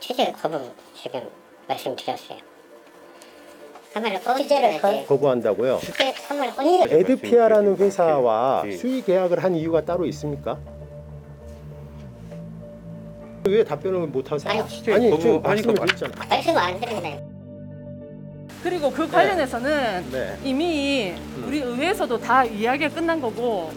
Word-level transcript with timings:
취재 0.00 0.32
거부 0.32 0.58
지금 0.94 1.22
말씀드렸어요. 1.66 2.38
취재를 4.36 4.80
거 4.80 5.04
거부한다고요? 5.06 5.80
에드피아라는 6.88 7.76
회사와 7.76 8.62
예. 8.66 8.72
수의 8.72 9.02
계약을 9.02 9.42
한 9.42 9.54
이유가 9.56 9.84
따로 9.84 10.06
있습니까? 10.06 10.58
왜 13.46 13.64
답변을 13.64 14.06
못 14.08 14.30
하세요? 14.30 14.50
아니, 14.50 14.60
아니 14.92 15.10
거부- 15.10 15.22
지금 15.22 15.42
말씀을 15.42 15.74
드렸잖아요. 15.74 16.28
말씀 16.28 16.56
안 16.56 16.80
드립니다. 16.80 17.18
그리고 18.62 18.90
그 18.90 19.08
관련해서는 19.08 20.10
네. 20.12 20.36
이미 20.44 21.14
우리 21.46 21.60
의회에서도 21.60 22.18
다 22.18 22.44
이야기가 22.44 22.94
끝난 22.94 23.20
거고 23.20 23.70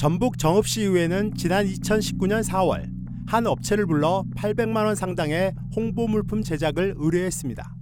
전북 0.00 0.38
정읍시의회는 0.38 1.34
지난 1.34 1.66
2019년 1.66 2.42
4월 2.42 2.88
한 3.26 3.46
업체를 3.46 3.84
불러 3.84 4.24
800만 4.34 4.86
원 4.86 4.94
상당의 4.94 5.52
홍보 5.76 6.08
물품 6.08 6.42
제작을 6.42 6.94
의뢰했습니다. 6.96 7.76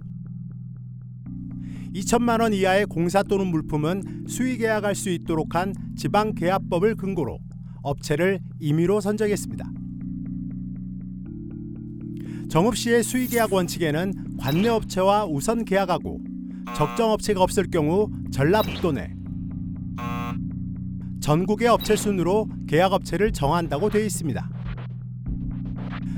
2천만 1.95 2.41
원 2.41 2.51
이하의 2.53 2.87
공사 2.87 3.23
또는 3.23 3.47
물품은 3.47 4.25
수의 4.27 4.57
계약할 4.57 4.95
수 4.95 5.09
있도록 5.09 5.55
한 5.55 5.73
지방 5.95 6.35
계약법을 6.35 6.95
근거로 6.95 7.39
업체를 7.83 8.41
임의로 8.59 8.99
선정했습니다. 8.99 9.71
정읍시의 12.49 13.03
수의 13.03 13.27
계약 13.27 13.53
원칙에는 13.53 14.35
관내 14.37 14.67
업체와 14.67 15.23
우선 15.23 15.63
계약하고 15.63 16.19
적정 16.75 17.11
업체가 17.11 17.41
없을 17.41 17.71
경우 17.71 18.09
전라북도 18.29 18.91
내 18.91 19.18
전국의 21.29 21.67
업체 21.67 21.95
순으로 21.95 22.47
계약 22.67 22.91
업체를 22.91 23.31
정한다고 23.31 23.91
되어 23.91 24.01
있습니다. 24.01 24.49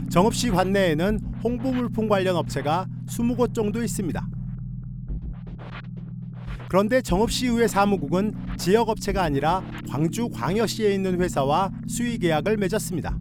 정읍시 0.09 0.51
관내에는 0.51 1.19
홍보 1.43 1.73
물품 1.73 2.07
관련 2.07 2.37
업체가 2.37 2.87
20곳 3.07 3.53
정도 3.53 3.83
있습니다. 3.83 4.25
그런데 6.69 7.01
정읍시의회 7.01 7.67
사무국은 7.67 8.33
지역 8.57 8.87
업체가 8.87 9.21
아니라 9.21 9.61
광주 9.89 10.29
광역시에 10.29 10.93
있는 10.93 11.19
회사와 11.19 11.71
수의 11.89 12.17
계약을 12.17 12.55
맺었습니다. 12.55 13.19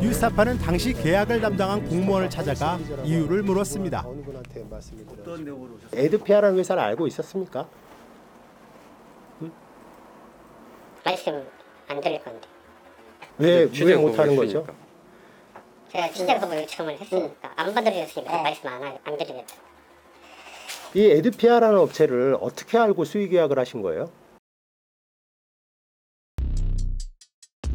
뉴스타파는 0.00 0.58
당시 0.58 0.94
계약을 0.94 1.40
담당한 1.40 1.84
공무원을 1.84 2.28
찾아가 2.28 2.80
이유를 3.04 3.44
물었습니다. 3.44 4.04
말씀을 4.68 5.06
드렸죠? 5.06 5.78
에드피아라는 5.92 6.58
회사를 6.58 6.82
알고 6.82 7.06
있었습니까? 7.06 7.68
말씀 11.04 11.46
안 11.88 12.00
드릴 12.00 12.22
건데. 12.22 12.46
왜왜 13.38 13.96
못하는. 13.96 14.36
거죠? 14.36 14.66
제가 15.90 16.10
취재 16.12 16.38
거부 16.38 16.56
요청을 16.56 16.98
했으니까 16.98 17.52
안 17.56 17.74
받아주셨으니까 17.74 18.42
말씀 18.42 18.68
안, 18.68 18.82
하- 18.82 18.98
안 19.04 19.16
드리겠다. 19.16 19.54
이 20.94 21.04
에드피아라는 21.10 21.78
업체를 21.78 22.36
어떻게 22.40 22.78
알고 22.78 23.04
수의 23.04 23.28
계약을 23.28 23.58
하신 23.58 23.82
거예요? 23.82 24.10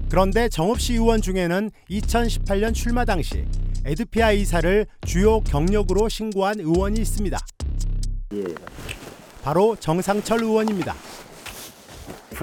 그런데 0.09 0.49
정읍시 0.49 0.93
의원 0.93 1.21
중에는 1.21 1.69
2018년 1.89 2.73
출마 2.73 3.05
당시 3.05 3.45
에드피아 3.85 4.31
이사를 4.31 4.87
주요 5.05 5.41
경력으로 5.41 6.09
신고한 6.09 6.59
의원이 6.59 6.99
있습니다. 6.99 7.37
바로 9.43 9.75
정상철 9.75 10.41
의원입니다. 10.43 10.95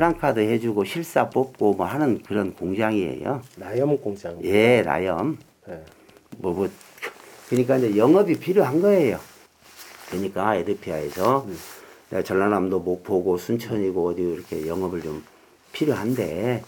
프랑카드 0.00 0.40
해주고 0.40 0.84
실사 0.84 1.30
뽑고 1.30 1.72
뭐 1.72 1.86
하는 1.86 2.22
그런 2.22 2.52
공장이에요. 2.52 3.40
나염 3.56 3.96
공장. 3.96 4.38
예, 4.44 4.82
라염. 4.82 5.38
네. 5.66 5.82
뭐, 6.36 6.52
뭐, 6.52 6.68
그러니까 7.48 7.78
이제 7.78 7.96
영업이 7.96 8.38
필요한 8.38 8.82
거예요. 8.82 9.18
그러니까 10.10 10.54
에드피아에서 10.56 11.46
내가 12.10 12.22
전라남도 12.22 12.80
목포고 12.80 13.38
순천이고 13.38 14.08
어디 14.10 14.20
이렇게 14.20 14.66
영업을 14.66 15.00
좀 15.00 15.24
필요한데 15.72 16.62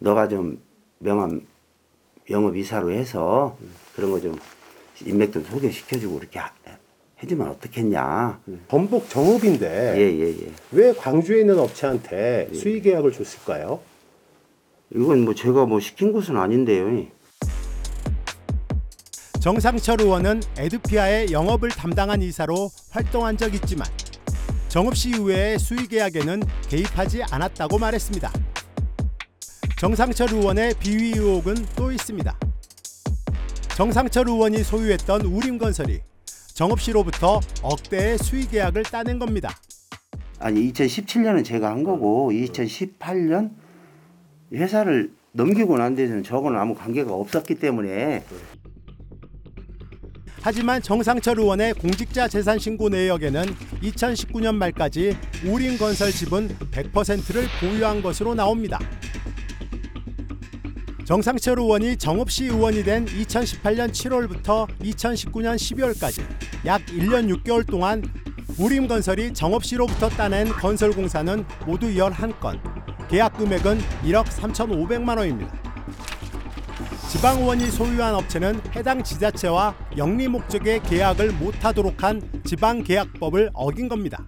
너가 0.00 0.26
좀 0.26 0.60
명함 0.98 1.46
영업 2.30 2.56
이사로 2.56 2.90
해서 2.90 3.56
그런 3.94 4.10
거 4.10 4.18
좀 4.20 4.36
인맥 5.06 5.32
좀 5.32 5.44
소개시켜주고 5.44 6.18
이렇게 6.18 6.40
하- 6.40 6.50
해주면 7.22 7.48
어떻겠냐. 7.48 8.40
전북 8.70 9.08
정읍인데 9.08 9.94
예, 9.96 10.00
예, 10.00 10.28
예. 10.28 10.52
왜 10.72 10.92
광주에 10.92 11.40
있는 11.40 11.58
업체한테 11.58 12.48
수의 12.54 12.80
계약을 12.80 13.12
줬을까요? 13.12 13.80
이건 14.94 15.24
뭐 15.24 15.34
제가 15.34 15.66
뭐 15.66 15.80
시킨 15.80 16.12
것은 16.12 16.36
아닌데요. 16.36 17.06
정상철 19.40 20.00
의원은 20.00 20.42
에드피아의 20.58 21.32
영업을 21.32 21.70
담당한 21.70 22.22
이사로 22.22 22.70
활동한 22.90 23.36
적 23.36 23.54
있지만 23.54 23.86
정읍시 24.68 25.12
의회의 25.14 25.58
수의 25.58 25.86
계약에는 25.86 26.42
개입하지 26.68 27.22
않았다고 27.22 27.78
말했습니다. 27.78 28.32
정상철 29.78 30.32
의원의 30.32 30.74
비위 30.80 31.12
의혹은 31.12 31.54
또 31.76 31.92
있습니다. 31.92 32.36
정상철 33.76 34.28
의원이 34.28 34.64
소유했던 34.64 35.22
우림건설이 35.22 36.00
정읍시로부터 36.58 37.38
억대의 37.62 38.18
수의 38.18 38.48
계약을 38.48 38.82
따낸 38.82 39.20
겁니다. 39.20 39.56
아니 40.40 40.72
2017년은 40.72 41.44
제가 41.44 41.70
한 41.70 41.84
거고 41.84 42.32
2018년 42.32 43.52
회사를 44.52 45.12
넘기고 45.30 45.78
난 45.78 45.94
데는 45.94 46.24
저거는 46.24 46.58
아무 46.58 46.74
관계가 46.74 47.12
없었기 47.14 47.54
때문에 47.60 48.24
하지만 50.40 50.82
정상철 50.82 51.38
의원의 51.38 51.74
공직자 51.74 52.26
재산 52.26 52.58
신고 52.58 52.88
내역에는 52.88 53.44
2019년 53.82 54.56
말까지 54.56 55.16
우림건설 55.46 56.10
지분 56.10 56.48
100%를 56.72 57.44
보유한 57.60 58.02
것으로 58.02 58.34
나옵니다. 58.34 58.80
정상철 61.04 61.58
의원이 61.58 61.96
정읍시 61.96 62.46
의원이 62.46 62.82
된 62.82 63.06
2018년 63.06 63.90
7월부터 63.92 64.68
2019년 64.80 65.56
12월까지 65.56 66.47
약 66.64 66.84
1년 66.86 67.32
6개월 67.36 67.64
동안 67.66 68.02
우림건설이 68.58 69.32
정읍시로부터 69.32 70.08
따낸 70.10 70.48
건설공사는 70.48 71.44
모두 71.64 71.86
11건, 71.94 72.58
계약 73.08 73.36
금액은 73.36 73.78
1억 74.04 74.24
3,500만 74.24 75.16
원입니다. 75.16 75.54
지방의원이 77.10 77.70
소유한 77.70 78.14
업체는 78.16 78.60
해당 78.74 79.02
지자체와 79.02 79.74
영리 79.96 80.26
목적의 80.28 80.82
계약을 80.82 81.32
못하도록 81.32 82.02
한 82.02 82.20
지방계약법을 82.44 83.50
어긴 83.54 83.88
겁니다. 83.88 84.26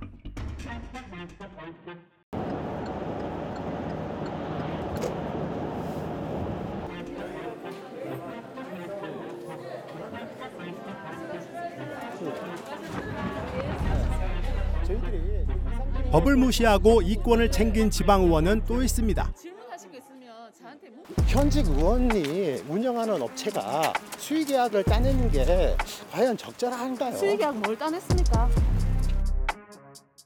법을 16.11 16.37
무시하고 16.37 17.03
이권을 17.03 17.53
챙긴 17.53 17.89
지방 17.89 18.23
의원은 18.23 18.63
또 18.67 18.83
있습니다. 18.83 19.33
질문하신 19.37 19.93
거 19.93 19.99
있으면 19.99 20.51
저한테 20.59 20.89
뭐 20.91 21.05
현직 21.29 21.67
의원이 21.69 22.65
운영하는 22.69 23.23
업체가 23.23 23.93
수의 24.19 24.45
계약을 24.45 24.83
따내는 24.83 25.31
게 25.31 25.77
과연 26.11 26.37
적절한가요? 26.37 27.17
수의계약 27.17 27.57
뭘 27.59 27.79
따냈습니까? 27.79 28.49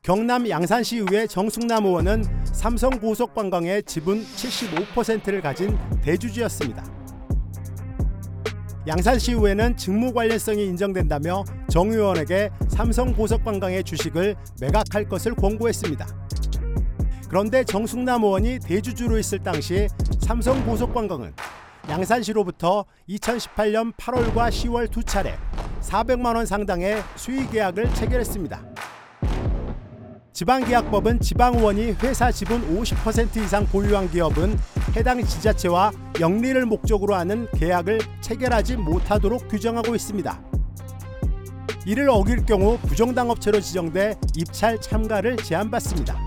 경남 0.03 0.49
양산시 0.49 0.99
의회 0.99 1.27
정숙남 1.27 1.85
의원은 1.85 2.25
삼성 2.45 2.91
고속관광의 2.99 3.83
지분 3.83 4.25
75%를 4.25 5.43
가진 5.43 5.79
대주주였습니다. 6.03 6.83
양산시 8.87 9.33
의회는 9.33 9.77
직무 9.77 10.13
관련성이 10.13 10.65
인정된다며 10.65 11.45
정 11.71 11.91
의원에게 11.91 12.51
삼성 12.75 13.13
고속관광의 13.13 13.85
주식을 13.85 14.35
매각할 14.61 15.09
것을 15.09 15.37
권고했습니다. 15.37 16.07
그런데 17.29 17.63
정숙남 17.63 18.25
의원이 18.25 18.59
대주주로 18.59 19.17
있을 19.17 19.39
당시 19.39 19.87
삼성 20.19 20.67
고속관광은 20.67 21.33
양산시로부터 21.89 22.85
2018년 23.09 23.95
8월과 23.95 24.49
10월 24.49 24.91
두 24.91 25.05
차례 25.05 25.37
400만 25.83 26.35
원 26.35 26.47
상당의 26.47 27.01
수의 27.15 27.49
계약을 27.49 27.95
체결했습니다. 27.95 28.61
지방계약법은 30.33 31.21
지방의원이 31.21 31.93
회사 32.03 32.33
지분 32.33 32.61
50% 32.77 33.37
이상 33.37 33.67
보유한 33.67 34.11
기업은 34.11 34.59
해당 34.97 35.25
지자체와 35.25 35.93
영리를 36.19 36.67
목적으로 36.67 37.15
하는 37.15 37.47
계약을 37.53 38.01
체결하지 38.21 38.79
못하도록 38.79 39.47
규정하고 39.47 39.95
있습니다. 39.95 40.64
이를 41.87 42.09
어길 42.09 42.47
경우 42.47 42.79
부정당 42.79 43.31
업체로 43.31 43.61
지정돼 43.61 44.17
입찰 44.37 44.81
참가를 44.81 45.37
제한받습니다. 45.37 46.19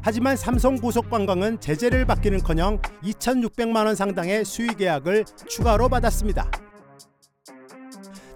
하지만 0.00 0.36
삼성 0.36 0.76
고속관광은 0.76 1.60
제재를 1.60 2.06
받기는커녕 2.06 2.80
2,600만 3.02 3.86
원 3.86 3.94
상당의 3.94 4.44
수의 4.44 4.76
계약을 4.76 5.24
추가로 5.48 5.88
받았습니다. 5.88 6.48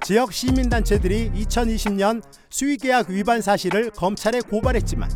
지역 0.02 0.32
시민단체들이 0.32 1.30
2020년 1.30 2.22
수의계약 2.50 3.10
위반 3.10 3.40
사실을 3.40 3.90
검찰에 3.90 4.40
고발했지만 4.40 5.08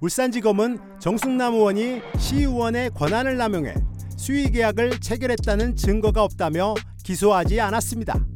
울산지검은 0.00 0.78
정숙남 0.98 1.54
의원이 1.54 2.00
시의원의 2.18 2.90
권한을 2.94 3.36
남용해 3.36 3.74
수의계약을 4.16 5.00
체결했다는 5.00 5.76
증거가 5.76 6.24
없다며 6.24 6.74
기소하지 7.04 7.60
않았습니다. 7.60 8.31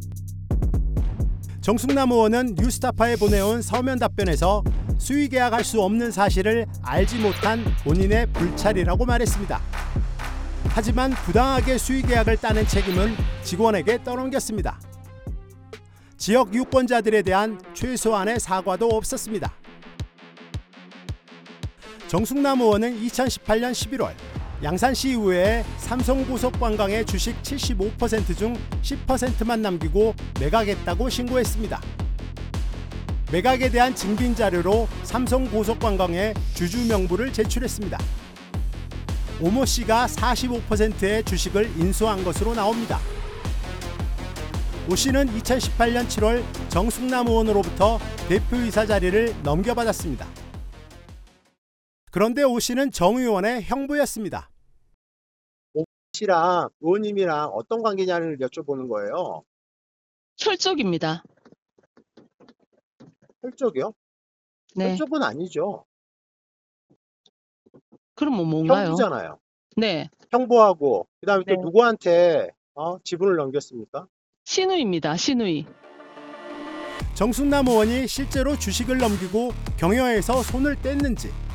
정숙남 1.67 2.13
의원은 2.13 2.55
뉴스타파에 2.57 3.17
보내온 3.17 3.61
서면 3.61 3.99
답변에서 3.99 4.63
수의 4.99 5.29
계약할 5.29 5.65
수 5.65 5.83
없는 5.83 6.13
사실을 6.13 6.65
알지 6.81 7.19
못한 7.19 7.65
본인의 7.83 8.27
불찰이라고 8.35 9.05
말했습니다. 9.05 9.61
하지만 10.69 11.11
부당하게 11.11 11.77
수의 11.77 12.03
계약을 12.03 12.37
따낸 12.37 12.69
책임은 12.69 13.17
직원에게 13.43 14.05
떠넘겼습니다. 14.05 14.79
지역 16.17 16.55
유권자들에 16.55 17.23
대한 17.23 17.61
최소한의 17.75 18.39
사과도 18.39 18.87
없었습니다. 18.87 19.53
정숙남 22.07 22.61
의원은 22.61 22.97
2018년 23.01 23.73
11월 23.73 24.15
양산시의회에 24.63 25.65
삼성고속관광의 25.79 27.05
주식 27.07 27.41
75%중 27.43 28.57
10%만 28.83 29.61
남기고 29.61 30.15
매각했다고 30.41 31.11
신고했습니다. 31.11 31.81
매각에 33.31 33.69
대한 33.71 33.95
증빙 33.95 34.35
자료로 34.35 34.89
삼성고속관광의 35.03 36.35
주주 36.55 36.87
명부를 36.87 37.33
제출했습니다. 37.33 37.99
오모 39.41 39.67
씨가 39.67 40.07
45%의 40.07 41.25
주식을 41.25 41.73
인수한 41.77 42.25
것으로 42.25 42.55
나옵니다. 42.55 42.99
오 44.89 44.95
씨는 44.95 45.27
2018년 45.39 46.07
7월 46.07 46.43
정숙남 46.69 47.27
의원으로부터 47.27 47.99
대표이사 48.29 48.87
자리를 48.87 49.35
넘겨받았습니다. 49.43 50.46
그런데 52.17 52.43
오 52.45 52.59
씨는 52.59 52.93
정 52.93 53.17
의원의 53.17 53.65
형부였습니다. 53.65 54.49
씨랑 56.15 56.71
의원님이랑 56.81 57.51
어떤 57.51 57.83
관계냐를 57.83 58.39
여쭤보는 58.39 58.89
거예요. 58.89 59.43
혈족입니다. 60.39 61.23
혈족이요? 63.43 63.93
네. 64.77 64.93
혈족은 64.93 65.23
아니죠. 65.23 65.85
그럼 68.15 68.37
뭐 68.37 68.47
뭔가요? 68.47 68.87
형부잖아요. 68.87 69.39
네. 69.77 70.09
형부하고 70.31 71.07
그다음에 71.21 71.45
또 71.47 71.55
네. 71.55 71.61
누구한테 71.61 72.49
어, 72.73 72.99
지분을 73.01 73.37
넘겼습니까? 73.37 74.07
신우입니다. 74.45 75.19
신우이. 75.19 75.67
정숙남 77.13 77.69
의원이 77.69 78.09
실제로 78.09 78.59
주식을 78.59 78.97
넘기고 78.97 79.51
경영에서 79.77 80.43
손을 80.43 80.77
뗐는지 80.77 81.46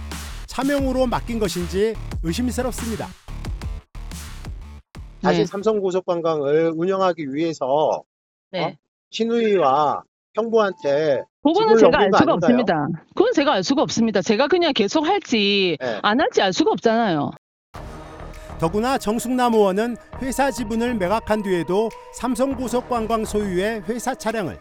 차명으로 0.52 1.08
맡긴 1.08 1.40
것인지 1.40 1.96
의심스럽습니다. 2.24 3.08
사실 5.22 5.44
네. 5.44 5.46
삼성고속관광을 5.46 6.74
운영하기 6.76 7.34
위해서 7.34 8.04
네. 8.52 8.66
어? 8.66 8.74
신우이와 9.12 10.04
형부한테 10.34 11.22
그거는 11.42 11.78
제가 11.78 12.00
알 12.00 12.10
수가 12.12 12.20
아닌가요? 12.20 12.36
없습니다. 12.36 12.88
그건 13.16 13.34
제가 13.34 13.54
알 13.54 13.64
수가 13.64 13.82
없습니다. 13.84 14.22
제가 14.22 14.48
그냥 14.48 14.74
계속 14.74 15.08
할지 15.08 15.78
네. 15.80 16.00
안 16.04 16.20
할지 16.20 16.42
알 16.42 16.52
수가 16.52 16.72
없잖아요. 16.72 17.32
더구나 18.60 18.98
정숙남 18.98 19.54
의원은 19.54 19.96
회사 20.22 20.52
지분을 20.52 20.96
매각한 20.96 21.44
뒤에도 21.44 21.90
삼성고속관광 22.16 23.24
소유의 23.24 23.84
회사 23.88 24.14
차량을 24.14 24.60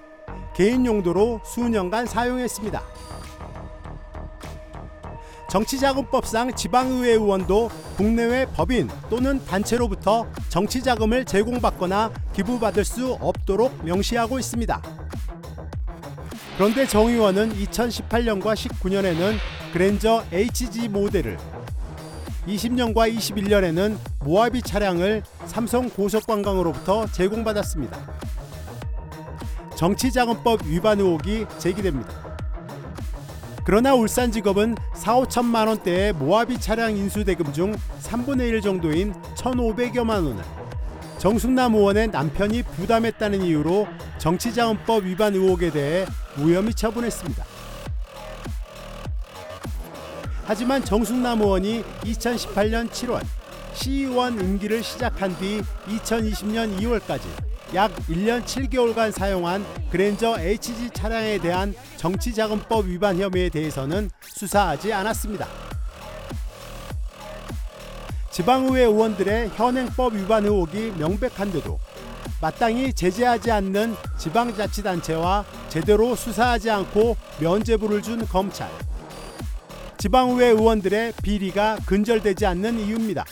개인 0.54 0.87
용도로 0.87 1.40
수년간 1.44 2.06
사용했습니다. 2.06 2.81
정치자금법상 5.50 6.55
지방의회 6.55 7.14
의원도 7.14 7.70
국내외 7.97 8.47
법인 8.47 8.88
또는 9.11 9.44
단체로부터 9.44 10.25
정치자금을 10.49 11.25
제공받거나 11.25 12.12
기부받을 12.32 12.85
수 12.85 13.14
없도록 13.14 13.85
명시하고 13.85 14.38
있습니다. 14.38 14.81
그런데 16.56 16.87
정 16.87 17.08
의원은 17.08 17.52
2018년과 17.55 18.55
19년에는 18.55 19.38
그랜저 19.73 20.25
HG 20.32 20.88
모델을 20.88 21.37
20년과 22.47 23.12
21년에는 23.12 23.97
모하비 24.20 24.62
차량을 24.62 25.25
삼성 25.47 25.91
고속관광으로부터 25.91 27.06
제공받았습니다. 27.06 27.99
정치자금법 29.75 30.64
위반 30.67 31.00
의혹이 31.00 31.47
제기됩니다. 31.58 32.29
그러나 33.70 33.94
울산지검은 33.94 34.75
4, 34.94 35.14
5천만 35.14 35.69
원대의 35.69 36.12
모하비 36.14 36.58
차량 36.58 36.96
인수 36.96 37.22
대금 37.22 37.52
중 37.52 37.72
3분의 38.02 38.49
1 38.49 38.62
정도인 38.62 39.12
1,500여만 39.37 40.26
원을 40.26 40.43
정숙남 41.19 41.76
의원의 41.76 42.08
남편이 42.08 42.64
부담했다는 42.64 43.43
이유로 43.43 43.87
정치자금법 44.19 45.05
위반 45.05 45.37
의혹에 45.37 45.70
대해 45.70 46.05
무혐의 46.34 46.75
처분했습니다. 46.75 47.44
하지만 50.46 50.84
정숙남 50.84 51.40
의원이 51.40 51.84
2018년 52.00 52.90
7월 52.90 53.25
시의원 53.75 54.40
임기를 54.40 54.82
시작한 54.82 55.38
뒤 55.38 55.62
2020년 55.87 56.76
2월까지 56.76 57.50
약 57.72 57.94
1년 58.08 58.44
7개월간 58.44 59.12
사용한 59.12 59.64
그랜저 59.90 60.37
HG 60.40 60.90
차량에 60.93 61.38
대한 61.38 61.72
정치자금법 61.96 62.87
위반 62.87 63.20
혐의에 63.20 63.49
대해서는 63.49 64.11
수사하지 64.22 64.93
않았습니다. 64.93 65.46
지방의회 68.33 68.85
의원들의 68.85 69.50
현행법 69.50 70.14
위반 70.14 70.44
의혹이 70.47 70.94
명백한데도 70.99 71.78
마땅히 72.40 72.92
제재하지 72.92 73.50
않는 73.52 73.94
지방자치단체와 74.18 75.44
제대로 75.68 76.16
수사하지 76.16 76.71
않고 76.71 77.16
면죄부를 77.40 78.02
준 78.02 78.26
검찰. 78.26 78.68
지방의회 79.99 80.49
의원들의 80.49 81.12
비리가 81.23 81.76
근절되지 81.87 82.47
않는 82.47 82.80
이유입니다. 82.80 83.25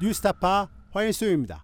뉴스타파 0.00 0.68
화일소입니다. 0.92 1.63